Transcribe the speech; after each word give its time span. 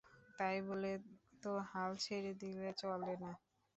তাই 0.39 0.57
বলে 0.67 0.91
তো 1.43 1.51
হাল 1.69 1.91
ছেড়ে 2.03 2.31
দিলে 2.41 2.69
চলে 2.81 3.13
না। 3.23 3.31